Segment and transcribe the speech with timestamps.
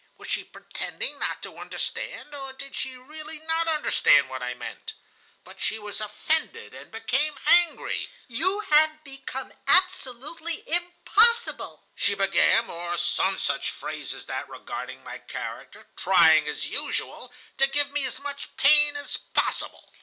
[0.17, 4.93] Was she pretending not to understand, or did she really not understand what I meant?
[5.43, 8.09] But she was offended and became angry.
[8.27, 15.19] "'You have become absolutely impossible,' she began, or some such phrase as that regarding my
[15.19, 19.93] character, trying, as usual, to give me as much pain as possible.